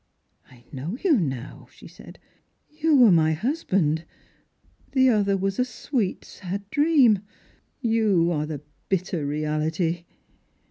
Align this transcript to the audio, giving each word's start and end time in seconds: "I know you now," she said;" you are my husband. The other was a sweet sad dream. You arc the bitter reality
"I 0.51 0.63
know 0.71 0.97
you 1.03 1.19
now," 1.19 1.67
she 1.69 1.87
said;" 1.87 2.17
you 2.81 3.05
are 3.05 3.11
my 3.11 3.33
husband. 3.33 4.03
The 4.93 5.09
other 5.09 5.37
was 5.37 5.59
a 5.59 5.63
sweet 5.63 6.25
sad 6.25 6.67
dream. 6.71 7.19
You 7.81 8.31
arc 8.31 8.47
the 8.47 8.61
bitter 8.89 9.27
reality 9.27 10.05